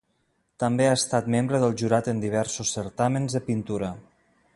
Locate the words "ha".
0.91-0.95